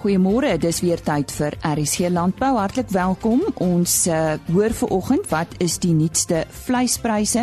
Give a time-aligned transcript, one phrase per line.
[0.00, 2.54] Goeiemôre, dis weer tyd vir RC Landbou.
[2.56, 3.42] Hartlik welkom.
[3.60, 7.42] Ons uh, hoor vanoggend wat is die nuutste vleispryse.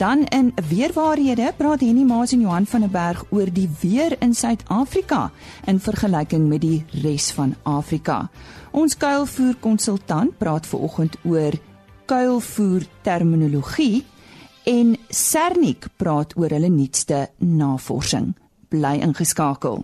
[0.00, 4.32] Dan in weerwaarhede praat Henny Maas en Johan van der Berg oor die weer in
[4.32, 5.26] Suid-Afrika
[5.68, 8.30] in vergelyking met die res van Afrika.
[8.72, 11.60] Ons kuilvoer konsultant praat vanoggend oor
[12.08, 14.06] kuilvoer terminologie
[14.64, 18.32] en Sernik praat oor hulle nuutste navorsing.
[18.72, 19.82] Bly ingeskakel.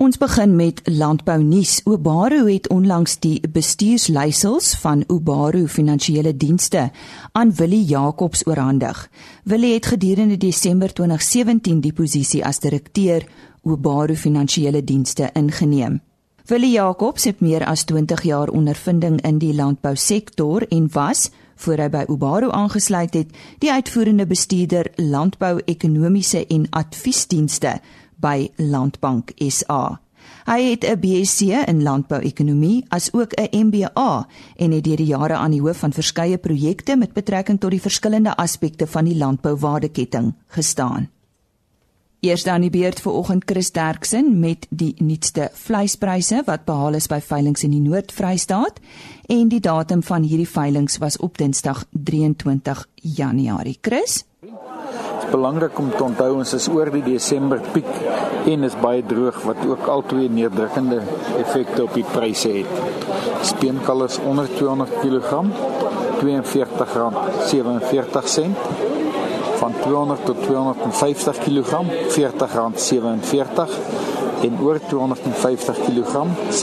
[0.00, 1.80] Ons begin met landbou nuus.
[1.84, 6.86] Obaru het onlangs die bestuursleiersels van Obaru Finansiële Dienste
[7.32, 9.10] aan Willie Jacobs oorhandig.
[9.44, 13.28] Willie het gedurende Desember 2017 die posisie as direkteur
[13.62, 16.00] Obaru Finansiële Dienste ingeneem.
[16.46, 21.28] Willie Jacobs het meer as 20 jaar ondervinding in die landbousektor en was
[21.60, 27.80] voor hy by Obaru aangesluit het, die uitvoerende bestuurder landbou-ekonomiese en adviesdienste
[28.20, 30.00] by Landbank SA.
[30.46, 35.34] Hy het 'n BSc in landbouekonomie as ook 'n MBA en het deur die jare
[35.34, 40.34] aan die hoof van verskeie projekte met betrekking tot die verskillende aspekte van die landbouwaardeketting
[40.46, 41.08] gestaan.
[42.20, 47.06] Eers dan die beurt vir oggend Chris Derksen met die nuutste vleispryse wat behaal is
[47.06, 48.80] by veilinge in die Noord-Vrystaat
[49.28, 53.78] en die datum van hierdie veilinge was op Dinsdag 23 Januarie.
[53.80, 54.24] Chris
[55.30, 57.90] belangrik om te onthou ons is oor die Desember piek
[58.50, 60.98] en is baie droog wat ook albei neerdrukkende
[61.38, 62.72] effekte op die pryse het.
[63.52, 65.28] Speenkal is onder 200 kg
[66.20, 66.24] R42.47
[69.60, 71.70] van 200 tot 250 kg
[72.08, 72.12] R40.47
[74.40, 76.12] en oor 250 kg
[76.50, 76.54] R36.51.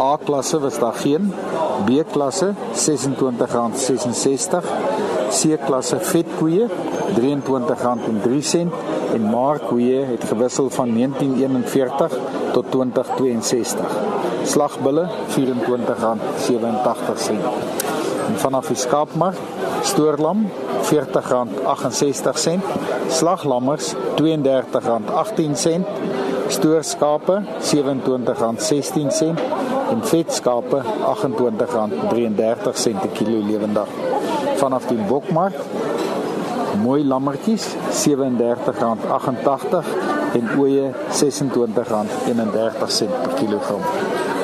[0.00, 1.34] A klasse was daar geen
[1.86, 4.64] B klasse R26.66
[5.36, 6.64] C klasse vetkoeie
[7.12, 8.64] R23.03
[9.14, 12.18] en markkoeie het gewissel van 1941
[12.52, 13.86] tot 2062.
[14.44, 15.42] Slagbulle R24.87.
[18.26, 19.36] En vanaf die skaapmark
[19.82, 20.50] stoorlam
[20.88, 22.60] R40.68,
[23.08, 24.00] slaglammers R32.18,
[26.48, 27.64] stoorskape R27.16
[29.90, 30.86] en vetskape R28.33
[33.00, 34.05] per kilo lewendig
[34.60, 35.56] vanaf die bokmark.
[36.82, 37.80] Mooi lammertjies R37.88
[40.36, 42.90] en ooe R26.31 per
[43.38, 43.84] kilogram.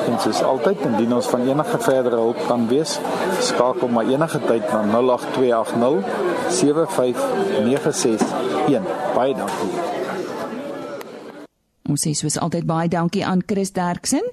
[0.03, 2.99] En soos altyd, indien ons van enige verdere hulp kan wees,
[3.39, 6.03] skakel maar enige tyd na 08280
[6.59, 8.83] 75961.
[9.15, 9.93] Baie dankie.
[11.93, 14.25] Ons sê soos altyd baie dankie aan Chris Derksen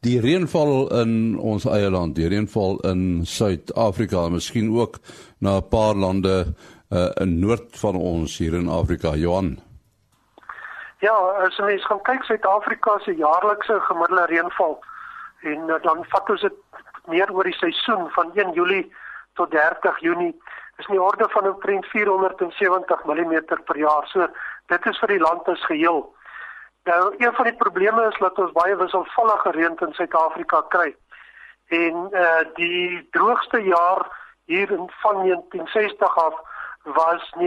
[0.06, 4.98] die reënval in ons eie land, die reënval in Suid-Afrika, miskien ook
[5.40, 6.54] na 'n paar lande
[6.90, 9.58] uh, in noord van ons hier in Afrika, Johan.
[11.00, 11.14] Ja,
[11.46, 14.78] as mens gaan kyk Suid-Afrika se jaarlikse gemiddelde reënval
[15.42, 16.56] en uh, dan vat ons dit
[17.06, 18.92] meer oor die seisoen van 1 Julie
[19.34, 20.34] tot 30 Junie
[20.78, 23.34] is in die orde van omtrent 470 mm
[23.64, 24.06] per jaar.
[24.06, 24.26] So
[24.66, 26.04] dit is vir die land as geheel.
[26.84, 30.96] Nou een van die probleme is dat ons baie wisselvallige reën in Suid-Afrika kry.
[31.68, 34.06] En eh uh, die droogste jaar
[34.44, 36.34] hier in van 1960 af
[36.82, 37.40] was 1969-70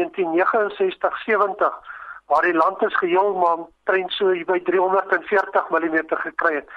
[2.26, 6.70] waar die land is geheel maar trend so by 340 mm gekry het.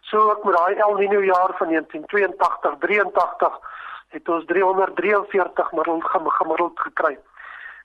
[0.00, 1.78] So ook met daai El Niño jaar van 1982-83
[4.08, 5.68] het ons 343
[6.38, 7.18] gemiddeld gekry.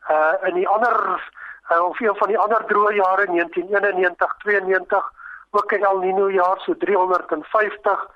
[0.10, 1.30] Uh in die ander
[1.72, 5.12] uh, of een van die ander droë jare 1991 92
[5.52, 8.08] ook 'n El Niño jaar so 350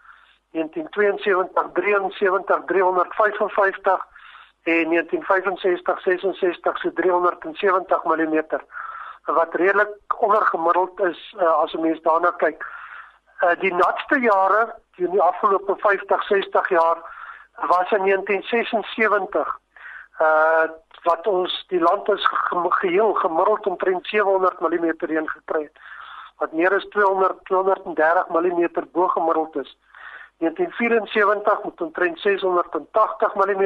[0.52, 4.06] 1972 73 355
[4.64, 8.44] en 1965 66 so 370 mm
[9.26, 12.66] wat redelik ondergemiddeld is uh, as 'n mens daarna kyk.
[13.42, 16.98] Uh, die natste jare in die afgelope 50 60 jaar
[17.56, 19.60] was in 1976
[20.22, 20.64] uh
[21.06, 22.28] wat ons die land is
[22.82, 25.84] geheel gemiddeld omtrent 700 mm reën gekry het
[26.44, 29.78] wat meer as 200 230 mm bo gemiddeld is
[30.38, 33.64] 1974 met omtrent 680 mm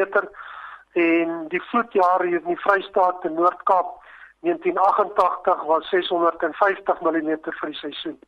[0.94, 3.98] en die vloedjare hier in die Vrystaat en Noord-Kaap
[4.40, 8.20] 1988 was 650 mm vir die seisoen.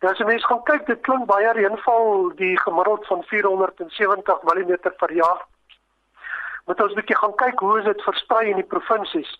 [0.00, 4.76] Nou as jy mens gaan kyk, dit klink baie reënval die gemiddeld van 470 mm
[5.00, 5.40] per jaar.
[6.66, 9.30] Moet ons 'n bietjie gaan kyk hoe is dit versprei in die provinsies.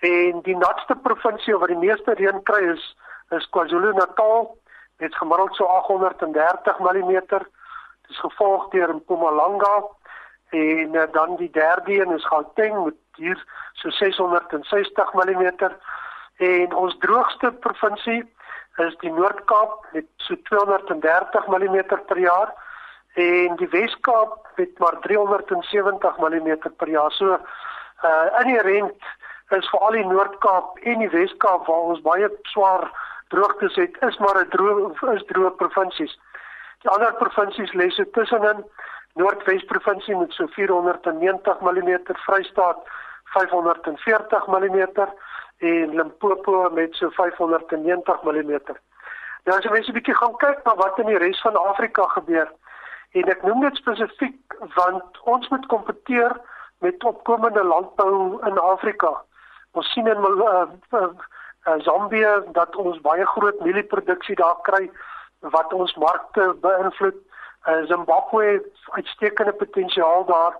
[0.00, 2.96] En die natste provinsie waar die meeste reën kry is
[3.30, 4.58] is KwaZulu-Natal
[4.98, 7.12] met gemiddeld so 830 mm.
[7.28, 9.84] Dit is gevolg deur Mpumalanga
[10.50, 15.70] en uh, dan die derde een is Gauteng met hier so 660 mm.
[16.36, 18.34] En ons droogste provinsie
[18.76, 22.54] is die Noord-Kaap met so 230 mm per jaar
[23.14, 27.12] en die Wes-Kaap met maar 370 mm per jaar.
[27.12, 27.38] So
[28.04, 29.02] uh in die rent
[29.48, 32.88] is vir al die Noord-Kaap en die Wes-Kaap waar ons baie swaar
[33.28, 36.18] droogtes het, is maar 'n droog is droë provinsies.
[36.82, 38.64] Die ander provinsies lê so tussenin.
[39.14, 42.78] Noordwes provinsie met so 490 mm, Vrystaat
[43.24, 44.88] 540 mm
[45.58, 48.60] en Limpopo met so 590 mm.
[49.44, 52.02] Nou as jy mens 'n bietjie gaan kyk na wat in die res van Afrika
[52.02, 52.48] gebeur
[53.12, 56.36] en ek noem dit spesifiek want ons moet kompeteer
[56.84, 59.12] met opkomende landbou in Afrika.
[59.72, 60.64] Ons sien in uh,
[60.98, 64.88] uh, uh, Zambië dat ons baie groot mielieproduksie daar kry
[65.54, 67.18] wat ons markte beïnvloed.
[67.68, 68.62] Uh, Zimbabwe
[68.98, 70.56] uitstekende potensiaal daar.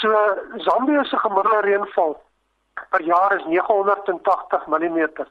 [0.00, 0.10] So
[0.66, 2.16] Zambië se gemiddelde reënval
[2.90, 5.26] per jaar is 980 mm.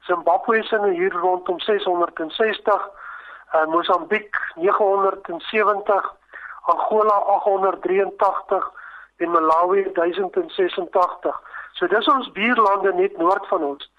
[0.00, 2.90] Zimbabwe se hier rondom 660,
[3.54, 6.16] uh, Mosambiek 970,
[6.72, 8.72] Angola 883
[9.16, 11.40] en Malawi 1086.
[11.72, 13.90] So dis ons buurlande net noord van ons.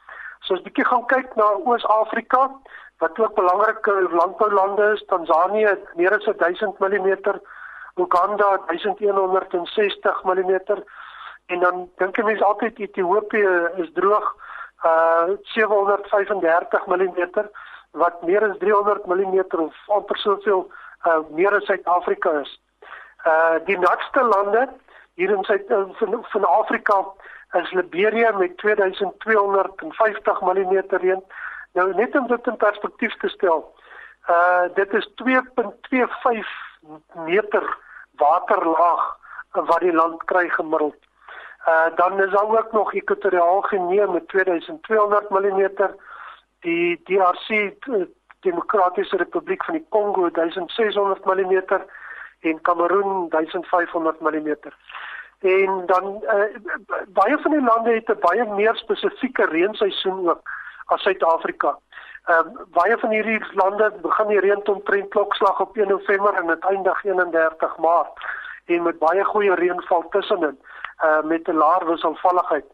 [0.41, 2.47] So as bietjie gaan kyk na Oos-Afrika
[3.01, 7.39] wat ook belangrike landboulande is, Tansanië meer as 1000 mm,
[7.95, 10.53] Uganda 1160 mm
[11.51, 13.53] en dan dink ek mense altyd Ethiopië
[13.83, 14.27] is droog
[14.87, 17.25] uh 735 mm
[17.91, 20.71] wat meer as 300 mm of amper soveel
[21.05, 22.61] uh meer as Suid-Afrika is.
[23.25, 24.69] Uh die natste lande
[25.13, 27.05] hier in Suid uh, van, van Afrika
[27.51, 31.23] is Liberia met 2250 mm reën.
[31.73, 33.75] Nou net om dit in perspektief te stel.
[34.29, 35.25] Uh dit is 2.25
[37.25, 37.77] meter
[38.17, 39.17] waterlaag
[39.51, 40.95] wat die land kry gemiddeld.
[41.67, 45.69] Uh dan is daar ook nog Ekwatoriaal Guinea met 2200 mm,
[46.61, 47.49] die DRC
[47.87, 48.05] uh,
[48.41, 51.61] Demokratiese Republiek van die Kongo 1600 mm
[52.41, 54.55] en Kameroen 1500 mm.
[55.41, 56.43] En dan uh,
[57.07, 60.41] baie van die lande het 'n baie meer spesifieke reenseisoen ook
[60.85, 61.77] as Suid-Afrika.
[62.25, 66.47] Ehm uh, baie van hierdie lande begin die reën omtrent klokslag op 1 November en
[66.47, 68.25] dit eindig 31 Maart
[68.65, 70.59] en met baie goeie reënval tussenin
[71.05, 72.65] uh met 'n laer wisselvalligheid.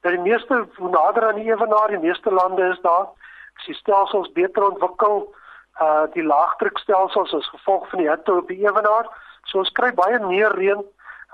[0.00, 3.06] Dat die meeste nader aan die ewenaar, die meeste lande is daar.
[3.58, 5.26] As die stelsels beter ontwikkel,
[5.80, 9.08] uh die laagdrukstelsels as gevolg van die hitte op die ewenaar,
[9.44, 10.82] so ons kry baie meer reën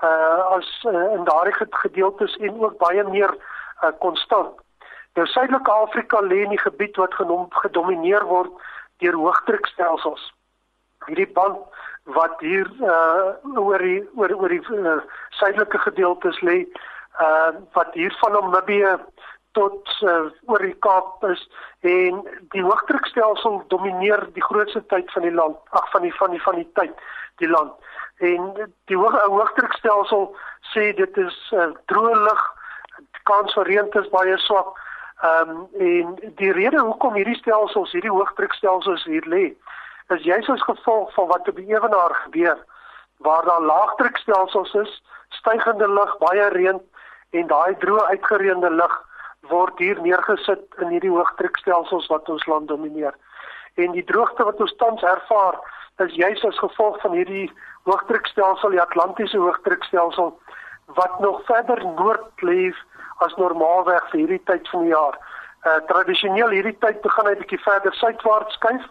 [0.03, 4.59] uh as uh, in daardie gedeeltes en ook baie meer uh, konstant.
[5.13, 8.51] Nou Suidelike Afrika lê in die gebied wat genoem gedomeineer word
[9.03, 10.23] deur hoëdrukstelsels.
[11.07, 11.59] Hierdie band
[12.17, 14.97] wat hier uh oor die oor oor die uh,
[15.39, 16.63] suidelike gedeeltes lê
[17.21, 18.97] uh wat hier van Namibië
[19.57, 21.41] tot uh, oor die Kaap is
[21.81, 22.21] en
[22.55, 26.59] die hoëdrukstelsel domineer die grootste tyd van die land ag van die van die van
[26.61, 27.05] die tyd
[27.41, 27.73] die land.
[28.17, 28.51] En
[28.91, 30.29] die hoë hoëdrukstelsel
[30.73, 32.43] sê dit is uh, droë lug
[33.29, 34.79] kans vir reën is baie swak
[35.23, 39.45] ehm um, en die rede hoekom hierdie stelsels hierdie hoëdrukstelsels hier lê
[40.15, 42.59] is juis as gevolg van wat op die ewenaar gebeur
[43.23, 46.81] waar daar laagdrukstelsels is, stygende lug, baie reën
[47.29, 48.95] en daai droë uitgereende lug
[49.51, 53.15] word hier neergesit in hierdie hoëdrukstelsels wat ons land domineer.
[53.75, 55.59] En die droogte wat ons tans ervaar,
[56.01, 57.51] is juis as gevolg van hierdie
[57.89, 60.33] hoëdrukstelsel, die Atlantiese hoëdrukstelsel
[60.97, 62.71] wat nog verder noord lê
[63.25, 65.17] as normaalweg vir hierdie tyd van die jaar.
[65.63, 68.87] Uh tradisioneel hierdie tyd begin hy bietjie verder suidwaarts skuif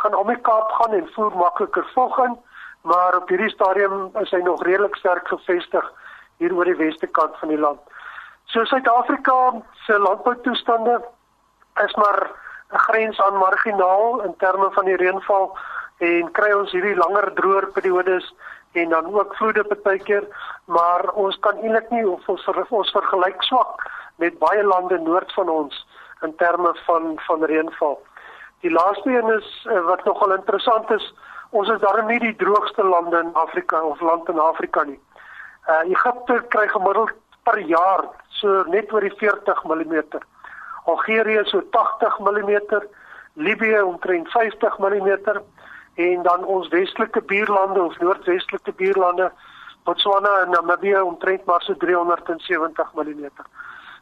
[0.00, 2.36] gaan om die Kaap gaan en voer makliker vog in,
[2.82, 5.88] maar op hierdie stadium is hy nog redelik sterk gevestig
[6.38, 7.80] hier oor die weste kant van die land.
[8.50, 11.00] So Suid-Afrika se landboutoestande
[11.84, 12.30] is maar
[12.72, 15.58] 'n grens aan marginaal in terme van die reënval
[15.98, 18.34] en kry ons hierdie langer droër periodes
[18.72, 20.24] en dan ook vloede partykeer,
[20.64, 25.48] maar ons kan eintlik nie of ons ons vergelyk swak met baie lande noord van
[25.48, 25.86] ons
[26.22, 27.98] in terme van van reënval.
[28.60, 31.14] Die laaste een is uh, wat nogal interessant is,
[31.50, 35.00] ons is darem nie die droogste lande in Afrika of land in Afrika nie.
[35.68, 37.10] Uh Egipte kry gemiddeld
[37.42, 40.02] per jaar so net oor die 40 mm.
[40.84, 42.82] Algerië so 80 mm,
[43.34, 45.10] Libië omtrent 50 mm
[45.94, 49.30] en dan ons westelike buurlande of noordwestelike buurlande
[49.84, 53.28] Botswana en Namibië omtrent maar so 370 mm.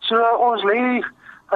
[0.01, 1.03] So ons lê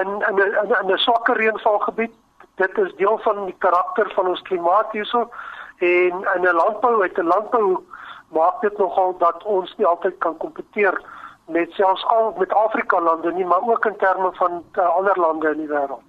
[0.01, 2.13] in in 'n in 'n swakker reënvalgebied.
[2.55, 5.31] Dit is deel van die karakter van ons klimaat hierso
[5.79, 7.85] en in 'n landbou uit 'n landbou
[8.29, 11.01] maak dit nogal dat ons nie altyd kan kompeteer
[11.49, 15.51] met selfs al met Afrika lande nie, maar ook in terme van uh, ander lande
[15.53, 16.05] in die wêreld.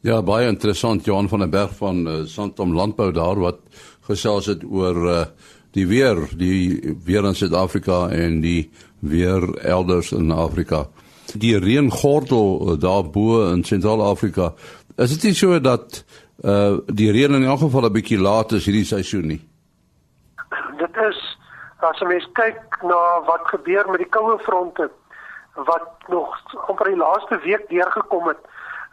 [0.00, 3.58] Ja, baie interessant Johan van der Berg van uh, Santam Landbou daar wat
[4.06, 5.24] gesels het oor uh,
[5.76, 10.86] die weer, die weer in Suid-Afrika en die weer elders in Afrika.
[11.34, 14.54] Die reëngordel daar bo in Sentraal-Afrika,
[14.96, 16.04] is dit nie so dat
[16.46, 19.40] uh die reën in elk geval 'n bietjie laat is hierdie seisoen nie?
[21.78, 24.88] As jy kyk na wat gebeur met die koue fronte
[25.54, 26.34] wat nog
[26.66, 28.40] amper die laaste week deurgekom het,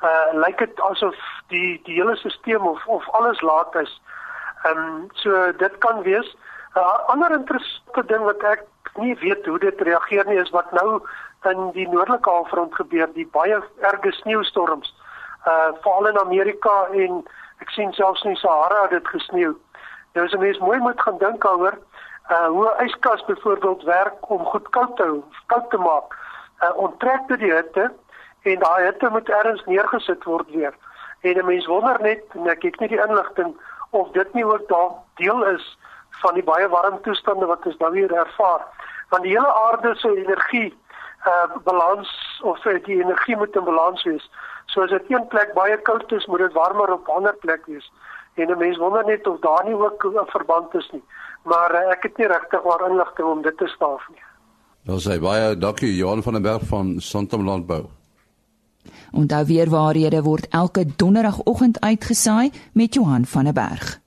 [0.06, 1.18] uh lyk dit asof
[1.54, 4.01] die die hele stelsel of of alles laat is.
[4.63, 6.30] Ehm um, so dit kan wees.
[6.75, 8.63] 'n uh, Ander interessante ding wat ek
[9.01, 11.01] nie weet hoe dit reageer nie is wat nou
[11.50, 14.94] in die noordelike halfrond gebeur, die baie erge sneeustorms.
[15.48, 17.25] Uh veral in Amerika en
[17.60, 19.56] ek sien selfs in Sahara het dit gesneeu.
[20.13, 21.94] Nou as 'n mens mooi moet gaan dink daaroor, uh
[22.27, 26.15] hoe 'n yskas byvoorbeeld werk om goed koud te koud te maak.
[26.63, 27.94] Uh onttrek dit die hitte
[28.41, 30.74] en daai hitte moet ergens neergesit word weer.
[31.22, 33.58] En 'n mens wonder net, en ek kyk net die inligting
[33.89, 35.77] of dit nie ook dalk deel is
[36.10, 38.62] van die baie warm toestande wat ons nou weer ervaar.
[39.10, 40.77] Want die hele aarde se energie
[41.25, 44.29] uh balans of uh, die energie moet in balans wees.
[44.65, 47.65] So as dit een plek baie koud is, moet dit warmer op 'n ander plek
[47.65, 47.91] wees.
[48.34, 51.03] En 'n mens wonder net of daar nie ook 'n verband is nie
[51.45, 54.23] maar uh, ek het nie regtig waar inligting om dit te staaf nie.
[54.85, 57.85] Wel sê baie dankie Johan van der Berg van Santam Landbou.
[59.11, 63.99] En daar weer waarhede word elke donderdagoggend uitgesaai met Johan van der Berg.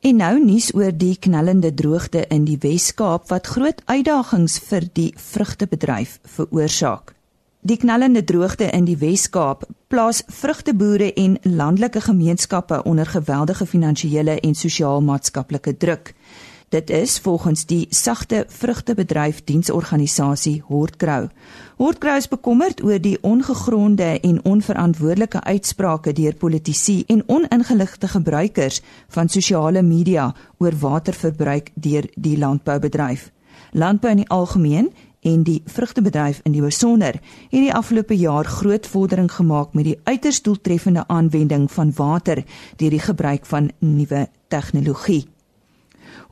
[0.00, 5.12] En nou nuus oor die knellende droogte in die Wes-Kaap wat groot uitdagings vir die
[5.14, 7.12] vrugtebedryf veroorsaak.
[7.60, 9.62] Die knallende droogte in die Wes-Kaap
[9.92, 16.14] plaas vrugteboere en landelike gemeenskappe onder geweldige finansiële en sosiaal-maatskaplike druk.
[16.68, 21.28] Dit is volgens die sagte vrugtebedryf diensorganisasie Hortgrou.
[21.76, 29.28] Hortgrou is bekommerd oor die ongegronde en onverantwoordelike uitsprake deur politici en oningeligte gebruikers van
[29.28, 33.28] sosiale media oor waterverbruik deur die landboubedryf.
[33.72, 38.86] Landbou in die algemeen en die vrugtebedryf in die besonder het die afgelope jaar groot
[38.86, 42.42] vordering gemaak met die uiters doeltreffende aanwending van water
[42.76, 45.26] deur die gebruik van nuwe tegnologie.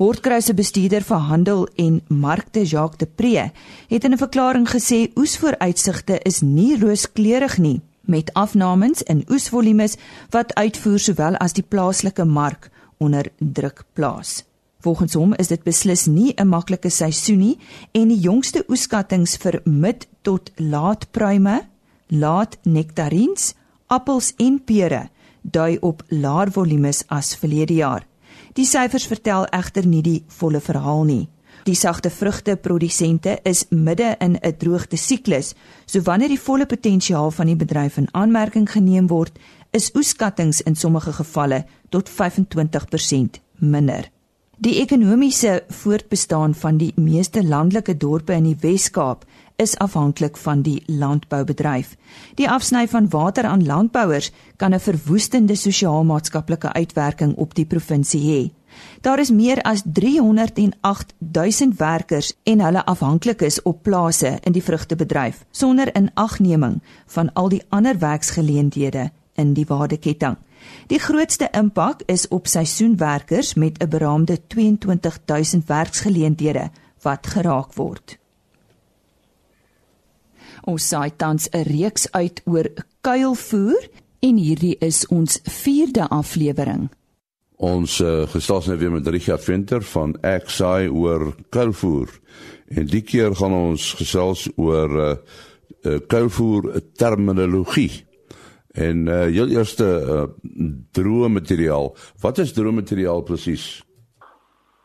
[0.00, 3.50] Hortkruise bestuurder vir handel en markte Jacques de Pre
[3.88, 9.96] het in 'n verklaring gesê oesvooruitsigte is nie rooskleurig nie met afnames in oesvolumes
[10.30, 14.49] wat uitvoer sowel as die plaaslike mark onder druk plaas.
[14.80, 17.58] Volgens hom is dit beslis nie 'n maklike seisoen nie
[17.92, 21.68] en die jongste oeskattinge vir mid tot laat pruime,
[22.08, 23.54] laat nektarines,
[23.86, 25.08] appels en pere
[25.42, 28.06] dui op laer volumes as verlede jaar.
[28.52, 31.28] Die syfers vertel egter nie die volle verhaal nie.
[31.64, 35.54] Die sagte vrugteprodusente is midde in 'n droogte siklus,
[35.86, 39.38] so wanneer die volle potensiaal van die bedryf in aanmerking geneem word,
[39.70, 44.10] is oeskattinge in sommige gevalle tot 25% minder.
[44.60, 49.22] Die ekonomiese voortbestaan van die meeste landelike dorpe in die Wes-Kaap
[49.56, 51.94] is afhanklik van die landboubedryf.
[52.36, 58.52] Die afsny van water aan landbouers kan 'n verwoestende sosiaal-maatskaplike uitwerking op die provinsie hê.
[59.00, 64.62] Daar is meer as 308 000 werkers en hulle afhanklik is op plase in die
[64.62, 70.36] vrugtebedryf sonder inagneming van al die ander werksgeleenthede in die waardeketting.
[70.92, 76.70] Die grootste impak is op seisoenwerkers met 'n beraamde 22000 werksgeleenthede
[77.02, 78.18] wat geraak word.
[80.64, 82.68] Ons saai tans 'n reeks uit oor
[83.00, 83.88] kuilvoer
[84.20, 86.90] en hierdie is ons 4de aflewering.
[87.56, 92.08] Ons uh, gesels nou weer met Richard Venter van Xai oor kuilvoer.
[92.68, 95.16] En die keer gaan ons gesels oor uh,
[95.82, 98.04] uh, kuilvoer terminologie.
[98.72, 100.24] En uh heel eerste uh,
[100.92, 101.94] droë materiaal.
[102.20, 103.82] Wat is droë materiaal presies?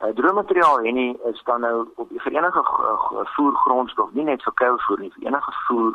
[0.02, 2.64] Uh, droë materiaal en nie is dan nou op vir enige
[3.36, 5.94] voergrondstof, nie net vir kuilvoer nie, vir enige voer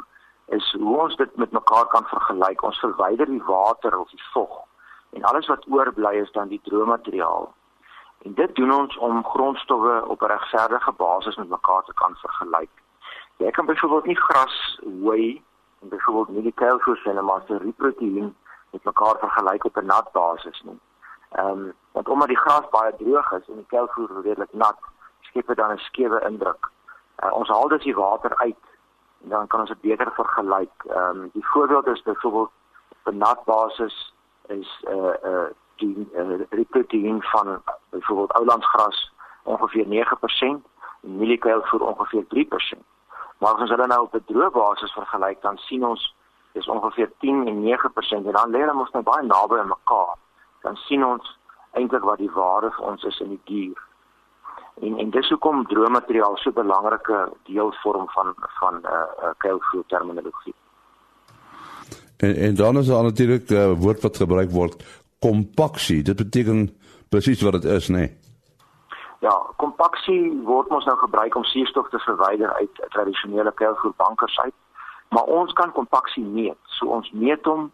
[0.55, 2.63] is hoe ons dit met mekaar kan vergelyk.
[2.63, 4.63] Ons verwyder die water of die vog
[5.11, 7.51] en alles wat oorbly is dan die droë materiaal.
[8.23, 12.71] En dit doen ons om grondstowwe op 'n regverdige basis met mekaar te kan vergelyk.
[13.37, 15.43] Jy kan byvoorbeeld nie gras hooi
[15.89, 18.37] byvoorbeeld sê maar se riproteïen
[18.71, 20.81] met mekaar vergelyk op 'n nat basis nie.
[21.31, 24.79] Ehm um, want omdat die gras baie droog is en die kuilvoer redelik nat,
[25.21, 26.71] skep dit dan 'n skewe indruk.
[27.25, 28.65] Uh, ons haal dus die water uit
[29.23, 30.85] en dan kan ons dit beter vergelyk.
[30.87, 32.51] Ehm um, die voorbeeld is byvoorbeeld
[32.89, 34.15] op 'n nat basis
[34.47, 40.63] is 'n uh, 'n uh, die uh, reproteïen van byvoorbeeld oulandsgras ongeveer 9%
[41.03, 42.79] en mieliekuilvoer ongeveer 3%.
[43.41, 46.15] Maar as ons hulle nou op 'n droë basis vergelyk, dan sien ons
[46.53, 50.15] dis ongeveer 10 en 9% en dan lê hulle mos nou baie naby aan mekaar.
[50.63, 51.39] Dan sien ons
[51.73, 53.79] eintlik wat die waarde vir ons is in die dier.
[54.81, 58.93] En en dis hoekom droë materiaal so 'n belangrike deel vorm van van 'n uh,
[59.23, 60.55] uh, kuilvoer terminologie.
[62.17, 64.85] En en dan is daar natuurlik 'n uh, woord wat gebruik word,
[65.19, 66.03] kompaksie.
[66.03, 66.77] Dit beteken
[67.09, 67.97] presies wat dit is, nê?
[67.97, 68.20] Nee.
[69.21, 74.55] Ja, kompaksie word mos nou gebruik om suurstof te verwyder uit tradisionele kuilvoerbankers uit.
[75.09, 76.57] Maar ons kan kompaksie meet.
[76.79, 77.69] So ons meet hom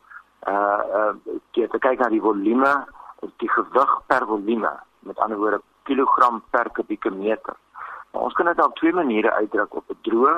[0.48, 1.12] uh uh
[1.52, 2.72] te kyk na die volume,
[3.42, 4.72] die gewig per volume,
[5.06, 7.54] met ander woorde kilogram per kubieke meter.
[8.10, 10.34] Maar ons kan dit op twee maniere uitdruk op 'n droë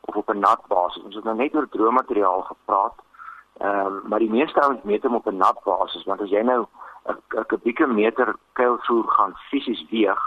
[0.00, 1.02] of op 'n nat basis.
[1.02, 2.94] Ons het nou net oor droë materiaal gepraat.
[3.58, 6.42] Ehm um, maar die meeste ouens meet hom op 'n nat basis want as jy
[6.42, 6.66] nou
[7.08, 10.22] 'n kubieke meter kuilvoer gaan fisies weeg,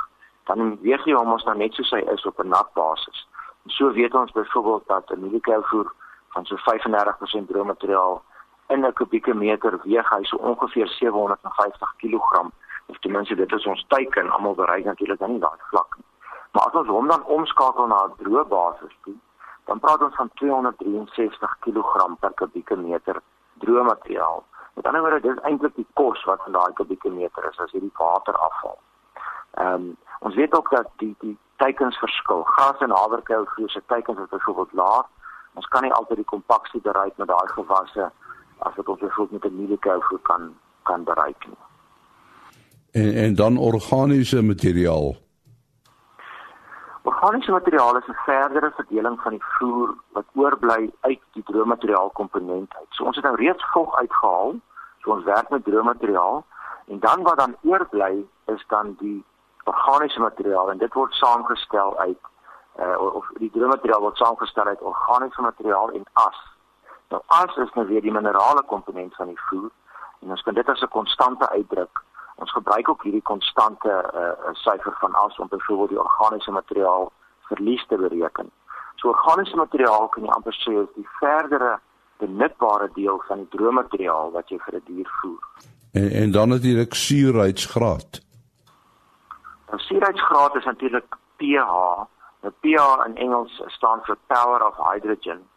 [0.45, 3.27] dan weeg jy hom ons nou net soos hy is op 'n nat basis.
[3.65, 5.93] En so weet ons byvoorbeeld dat 'n mieliekuilvoer
[6.33, 8.23] van so 35% droë materiaal
[8.67, 12.49] in 'n kubieke meter weeg hy so ongeveer 750 kg.
[12.87, 16.05] Of ten minste dit is ons teiken, almal bereik natuurlik dan nie daai vlak nie.
[16.51, 19.15] Maar as ons hom dan omskakel na 'n droë basis toe,
[19.65, 23.21] dan praat ons van 263 kg per kubieke meter
[23.59, 24.43] droë materiaal.
[24.73, 27.79] Met ander woorde, dis eintlik die kos wat van daai kubieke meter is as jy
[27.79, 28.77] die water afval.
[29.55, 32.43] Ehm um, ons weet ook dat die die teikens verskil.
[32.43, 35.05] Gras en haverkuil se teikens is byvoorbeeld laag.
[35.53, 38.11] Ons kan nie altyd die kompaksie bereik met daai gewasse
[38.57, 41.57] as wat ons byvoorbeeld met 'n mieliekuil kan kan bereik nie.
[42.91, 45.15] En en dan organiese materiaal.
[47.01, 52.09] Organiese materiaal is 'n verdere verdeling van die voer wat oorbly uit die droë materiaal
[52.09, 52.87] komponent uit.
[52.89, 54.55] So ons het nou reeds vog uitgehaal.
[55.01, 56.45] So ons werk met droë materiaal
[56.87, 59.23] en dan wat dan oorbly is dan die
[59.65, 62.21] organiese materiaal en dit word saamgestel uit
[62.79, 66.39] uh, of die droommateriaal word saamgestel uit organiese materiaal en as.
[67.13, 69.71] Nou as is nou weer die minerale komponent van die voer
[70.21, 72.03] en ons kan dit as 'n konstante uitdruk.
[72.35, 77.85] Ons gebruik ook hierdie konstante uh, syfer van as om byvoorbeeld die organiese materiaal verlies
[77.87, 78.51] te bereken.
[78.95, 81.79] So organiese materiaal kan jy amper sê is die verdere
[82.17, 85.43] benutbare deel van die droommateriaal wat jy vir 'n die dier voer.
[85.93, 88.24] En en dan natuurlik suurheidsgraad.
[89.69, 91.73] Nou suurheidsgraad is natuurlik pH.
[92.41, 95.47] Nou pH in Engels staan vir power of hydrogen.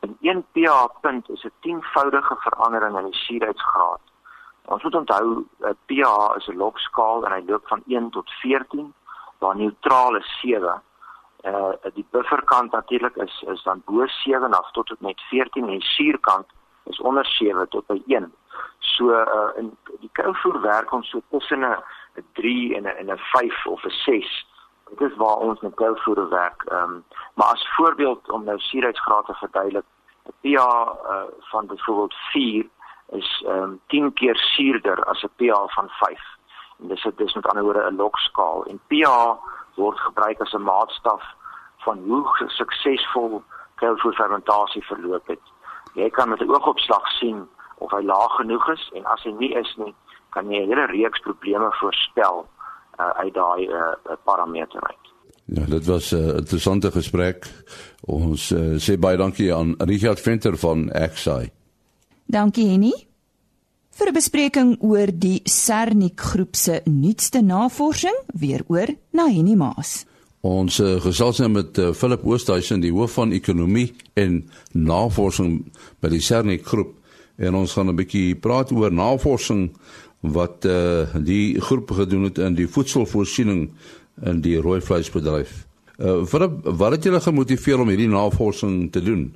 [0.00, 4.00] En 1 pH punt is 'n 10voudige verandering in die suurheidsgraad.
[4.64, 5.46] Ons moet onthou
[5.86, 8.94] pH is 'n logskaal en hy loop van 1 tot 14,
[9.38, 10.82] waar neutraal is 7.
[11.42, 15.80] Uh eh, die bufferkant natuurlik is is dan bo 7 af tot met 14 en
[15.80, 16.46] suurkant
[16.84, 18.34] is onder 7 tot by 1.
[18.78, 21.82] So uh in die kouvoer werk ons so tussen 'n
[22.16, 24.46] 'n 3 en 'n en 'n 5 of 'n 6.
[24.88, 26.62] Dit is waar ons met kuilvoere werk.
[26.62, 29.84] Ehm um, maar as voorbeeld om nou suurheidsgraad te verduidelik,
[30.26, 32.68] 'n pH uh, van byvoorbeeld 4
[33.10, 36.20] is ehm um, 10 keer suurder as 'n pH van 5.
[36.78, 39.38] En dis dit is met ander woorde 'n logskaal en pH
[39.74, 41.22] word gebruik as 'n maatstaf
[41.78, 43.42] van hoe suksesvol
[43.74, 45.40] kuilvoerfermentasie verloop het.
[45.94, 47.48] Jy kan met 'n oogopslag sien
[47.78, 49.94] of hy laag genoeg is en as hy nie is nie,
[50.32, 52.46] kan jy 'n hele reeks probleme voorspel
[53.00, 55.04] uh, uit daai uh, parameter uit.
[55.44, 57.46] Ja, dit was 'n uh, interessante gesprek.
[58.00, 61.50] Ons uh, sê baie dankie aan Richard Venter van XI.
[62.26, 62.92] Dankie Henny.
[63.90, 70.06] Vir 'n bespreking oor die Sernik groep se nuutste navorsing, weer oor na Henny Maas.
[70.40, 76.08] Ons uh, gesels nou met uh, Philip Oosthuizen, die hoof van ekonomie en navorsing by
[76.08, 76.96] die Sernik groep
[77.36, 79.70] en ons gaan 'n bietjie praat oor navorsing
[80.22, 83.70] wat uh, die groep gedoen het in die voedselvoorsiening
[84.22, 85.66] in die rooi vleisbedryf.
[85.98, 89.34] Uh, wat wat het julle gemotiveer om hierdie navorsing te doen?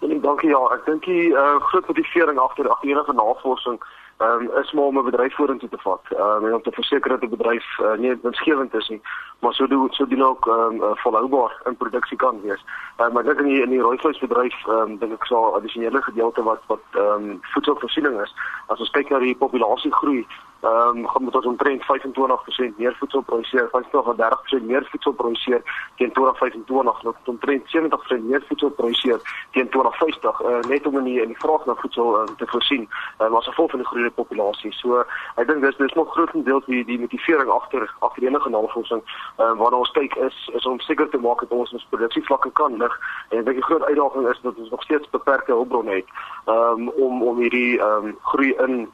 [0.00, 3.78] En dankie ja, ek dink die uh, groot motivering agter agter enige navorsing
[4.18, 6.00] um, is maar om 'n bedryf vorentoe te vat.
[6.10, 9.00] Um, om te verseker dat 'n bedryf uh, nie winsgewend is nie,
[9.38, 12.64] maar so doen so doen ook um, uh, volhoubaar in produksie kan wees.
[12.98, 16.42] Uh, maar dit in die in die rooivleisbedryf ehm um, dink ek sal addisionele gedeelte
[16.42, 18.34] wat wat ehm um, voedselvoorsiening is.
[18.66, 20.26] As ons kyk na die populasiegroei
[20.60, 25.62] ehm um, gaan met ons omtrent 25% meer voedsel produseer, 25 meer voedsel produseer
[25.96, 31.20] teen 2025, nog omtrent 70% meer voedsel produseer teen 2050, uh, net om in die,
[31.20, 34.72] in die vraag na voedsel uh, te voorsien, uh, as gevolg van die groeiende populasie.
[34.72, 39.02] So ek dink dis dis nog grootendeels die die motivering agter agter enige navorsing
[39.38, 42.76] uh, waarna ons kyk is is om seker te maak dat ons ons produksievlakke kan
[42.82, 42.94] lig
[43.30, 46.14] en ek dink die groot uitdaging is dat ons nog steeds beperkte hulpbronne het
[46.46, 48.88] um, om om hierdie um, groei in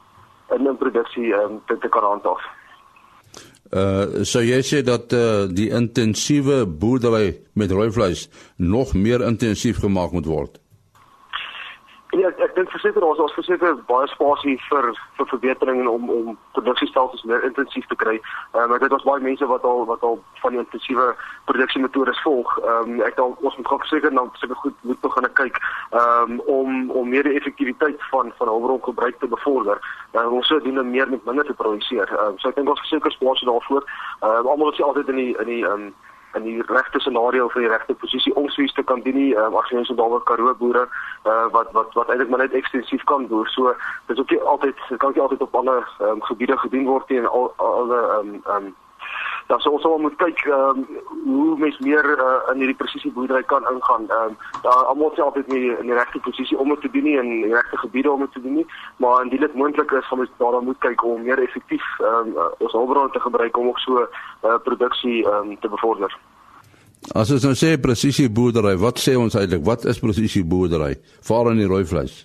[0.54, 2.42] in 'n produksie um, te te kan handhaaf.
[3.74, 9.78] Uh so jy sê dat uh, die intensiewe boerdery met rooi vleis nog meer intensief
[9.78, 10.60] gemaak moet word.
[12.14, 14.86] Ja, ek dink verseker ons ons verseker baie spasie vir
[15.18, 18.14] vir verbetering en om om produksiestelsels meer intensief te kry.
[18.54, 21.08] Ehm um, dit was baie mense wat al wat al van die intensiewe
[21.50, 22.52] produksiemetodes volg.
[22.62, 26.38] Ehm um, ek dink ons moet gou verseker dan seker goed moet begin kyk ehm
[26.38, 29.82] um, om om meer effektiwiteit van van hulpbrongebruik te bevorder.
[30.14, 32.06] Uh, ons sou doen meer met minder te produseer.
[32.14, 33.90] Ehm um, so ek dink ons verseker spasie daarvoor.
[34.22, 35.94] Ehm um, almal is altyd in die in die ehm um,
[36.34, 39.48] in die regte scenario vir die regte posisie om swies te kan doen nie uh,
[39.60, 40.86] as jy so daar wat karoo boere
[41.24, 43.48] uh, wat wat wat eintlik maar net ekstensief kan boer.
[43.48, 43.74] So
[44.06, 47.30] dis ook nie altyd kan nie altyd op alle um, gebiede gedoen word nie en
[47.30, 48.74] al alle ehm um, ehm um,
[49.46, 50.84] dan sou ons moet kyk ehm um,
[51.24, 54.08] hoe mens meer uh, in hierdie presisie boerdery kan ingaan.
[54.08, 57.08] Ehm um, daar almal se altyd nie in die regte posisie om dit te doen
[57.08, 60.06] nie en die regte gebiede om dit te doen nie, maar indien dit moontlik is,
[60.08, 63.72] gaan ons daarna moet kyk om meer effektief ehm um, ons hulpbronne te gebruik om
[63.72, 66.18] ook so uh, produksie ehm um, te bevorder.
[67.12, 69.64] As ons nou sê presisie boerdery, wat sê ons eintlik?
[69.64, 70.94] Wat is presisie boerdery?
[71.20, 72.22] Veral in die rooi vleis.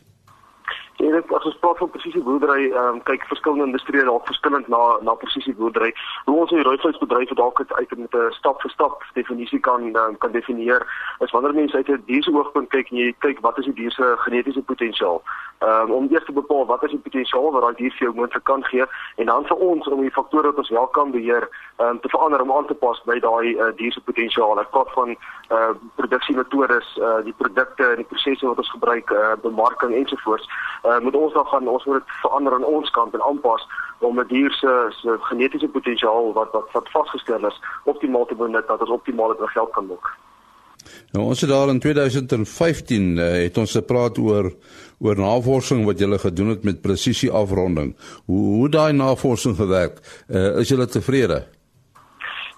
[0.99, 4.67] Ja, dit as ons praat van presisie boerdery, ehm um, kyk verskillende industrieë dalk verskillend
[4.67, 5.93] na na presisie boerdery.
[6.25, 10.31] Hoe ons die rooivleisbedryf dalk uit met 'n stap vir stap definisie kan um, kan
[10.31, 10.83] definieer,
[11.19, 13.73] is wanneer mense uit 'n dier se oogpunt kyk en jy kyk wat is die
[13.73, 15.23] dier se genetiese potensiaal.
[15.59, 18.43] Um, om eers te bepaal wat is die potensiaal wat daai dier vir jou moontlik
[18.47, 18.85] kan gee
[19.19, 21.49] en dan vir ons om die faktore wat ons wel kan beheer,
[21.83, 24.61] um, te verander om aan te pas by daai uh, dier se potensiaal.
[24.63, 29.35] Ek praat van uh, produksiemetodes, uh, die produkte en die prosesse wat ons gebruik, uh,
[29.43, 30.47] bemarking ensovoorts.
[30.87, 33.67] Uh, moet ons dan gaan ons moet dit verander aan ons kant en aanpas
[33.99, 38.67] om 'n dier se se genetiese potensiaal wat wat wat vasgestel is optimaal te benut
[38.67, 40.15] dat ons optimaal dit geld kan maak.
[41.11, 44.53] Nou ons het daar in 2015 uh, het ons gepraat oor
[44.99, 47.93] oor navorsing wat julle gedoen het met presisie afronding.
[48.25, 50.01] Hoe hoe daai navorsing gewerk?
[50.27, 51.45] Uh, is julle tevrede?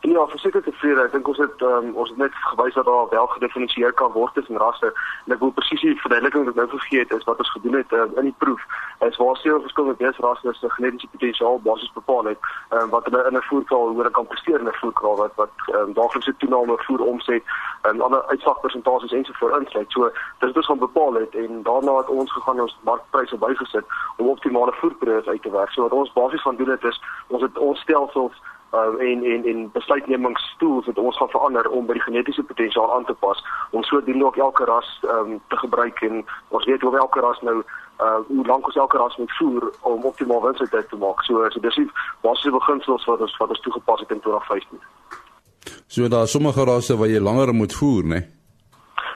[0.01, 1.03] Ja, verseker tevrede.
[1.05, 4.33] Ek dink ons het um, ons het net gewys dat daar wel gedefinieer kan word
[4.33, 4.89] tussen rasse.
[5.27, 8.07] En ek wil presies die verduideliking wat nou vergeet is wat ons gedoen het uh,
[8.17, 8.63] in die proef.
[9.05, 13.37] Is waar sewe verskillende beesrasse se genetiese potensiaal basies bepaal het, um, wat hulle in
[13.37, 17.05] 'n voerkraal hoe hulle kan presteer in 'n voerkraal wat wat um, daaglikse toename voer
[17.05, 17.43] omset
[17.81, 19.91] en ander uitslagpersentasies ensovoorts insluit.
[19.91, 20.09] So
[20.39, 23.85] dis ons gaan bepaal het en daarna het ons gegaan ons markpryse bygesit
[24.17, 25.69] om optimale voerpryse uit te werk.
[25.69, 28.41] So wat ons basies gaan doen het is ons het ons stelsels
[28.73, 33.05] uh, en en en besluitnemingstools wat ons gaan verander om by die genetiese potensiaal aan
[33.05, 37.19] te pas om sodoende ook elke ras um, te gebruik en ons weet hoe elke
[37.19, 37.63] ras nou
[38.01, 41.23] uh hoe lank ons elke ras moet voer om optimaal wins uit te maak.
[41.23, 44.79] So so dis die basiese beginsels wat ons wat ons toegepas het in 2015.
[45.87, 48.09] So daar sommige rasse waar jy langer moet voer, né?
[48.19, 48.39] Nee?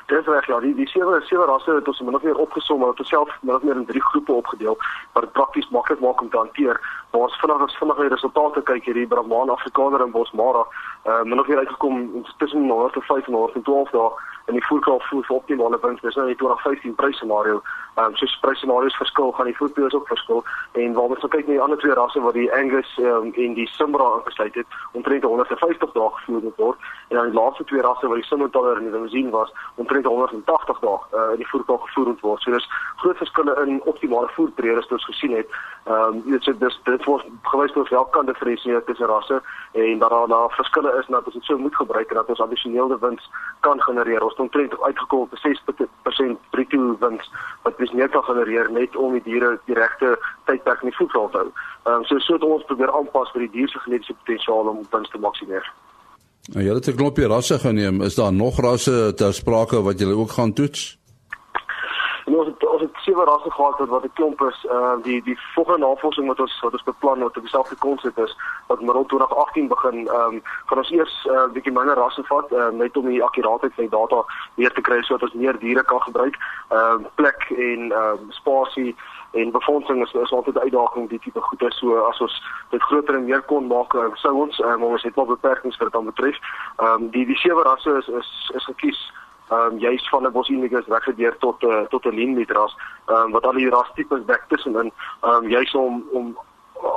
[0.05, 2.93] Dis reg ja, die die sewe sewe rasse het ons min of meer opgesom, maar
[2.93, 4.77] dit self min of meer in drie groepe opgedeel
[5.13, 6.81] wat dit prakties maklik maak om te hanteer.
[7.15, 10.65] Maar ons vinnig as vinnig die resultate kyk hierdie Brahman Afrikaner en Bosmara,
[11.07, 14.09] uh min of meer uitgekom tussen 105 en 112 dae
[14.45, 16.01] in die voerkraal voer vir optimale wins.
[16.01, 17.61] Dis nou die 2015 prysscenario.
[17.95, 21.47] Ehm um, so prysscenario's verskil, gaan die voerpryse ook verskil en waar ons nou kyk
[21.47, 25.23] na die ander twee rasse wat die Angus um, en die Simra ingesluit het, omtrent
[25.23, 28.91] 150 dae gevoer word en dan die laaste twee rasse wat die Simmentaler en die
[28.91, 32.43] Limousin was, omtrent 180 dae uh, in die voerkraal gevoer word.
[32.43, 32.69] So dis
[33.01, 35.57] groot verskille in optimale voerpryse wat ons gesien het.
[35.87, 39.41] Ehm um, jy weet so dis dit word gewys tot welke kan diferensieer tussen rasse
[39.71, 42.43] en dat daar daar verskille is dat ons dit sou moet gebruik en dat ons
[42.45, 44.23] addisionele wins kan genereer.
[44.23, 47.31] Ons het omtrent uitgekom op 6% bruto wins
[47.63, 51.29] wat ons net kan genereer net om die diere die regte tydperk in die voedsel
[51.29, 51.49] te hou.
[51.85, 54.85] Ehm um, so so het ons probeer aanpas vir die dier se genetiese potensiaal om
[54.91, 55.71] wins te maksimeer.
[56.53, 58.01] Nou julle het 'n klompie rasse geneem.
[58.01, 61.04] Is daar nog rasse ter sprake wat julle ook gaan toets?
[62.25, 64.65] En ons het ons het sewe rasse gehad wat wat 'n klomp is.
[64.69, 68.37] Uh die die volgende navorsing wat ons wat ons beplan wat op dieselfde konsep is
[68.67, 70.07] wat middel 2018 begin.
[70.07, 73.23] Ehm um, gaan ons eers 'n uh, bietjie minder rasse vat uh, net om die
[73.23, 76.35] akkuraatheid van die data weer te kry sodat ons meer diere kan gebruik.
[76.69, 78.95] Ehm uh, plek en ehm uh, spasie
[79.31, 83.15] en befondsing is is altyd 'n uitdaging die tipe goede so as ons dit groter
[83.15, 86.05] en meer kon maak uh, sou ons um, ons het wel beperkings vir dit aan
[86.05, 86.37] betref.
[86.77, 89.11] Ehm um, die die sewe rasse is is is gekies
[89.49, 93.17] ehm um, juist van 'n bosinigus weggedeur tot uh, tot 'n lean meat ras ehm
[93.17, 96.37] um, wat al die ras tipes dek tussenin ehm um, juist om om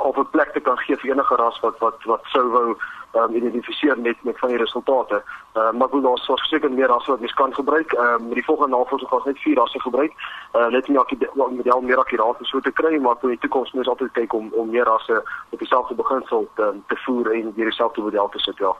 [0.03, 2.77] of 'n plek te kan gee vir enige ras wat wat wat sou wou
[3.13, 5.23] um, identifiseer met met van die resultate.
[5.53, 7.91] Uh, maar goed, daar's verseker meer rasse wat mens kan gebruik.
[7.93, 10.13] Ehm uh, met die volgende navorsing gaan ons net vier rasse gebruik.
[10.53, 13.87] Uh net om die model meer akkuraat so te kry, maar in die toekoms moet
[13.87, 17.65] ons altyd kyk om om meer rasse op dieselfde beginsel te te voer en weer
[17.65, 18.75] dieselfde model te sit ja.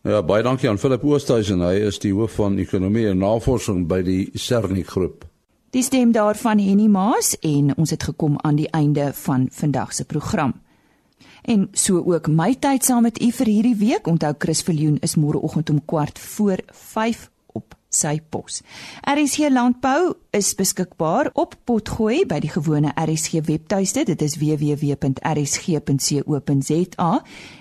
[0.00, 1.60] Ja, baie dankie aan Philip Oosthuizen.
[1.60, 5.26] Hy is die hoof van ekonomie en navorsing by die Cerny groep.
[5.76, 10.06] Die stem daarvan Henny Maas en ons het gekom aan die einde van vandag se
[10.08, 10.54] program.
[11.44, 14.08] En so ook my tyd saam met u vir hierdie week.
[14.08, 17.39] Onthou Chris Viljoen is môreoggend om kwart voor 5 op
[18.00, 18.62] sy pos.
[19.04, 24.04] RSG Landbou is beskikbaar op Potgooi by die gewone RSG webtuiste.
[24.08, 25.00] Dit is www.rsg.co.za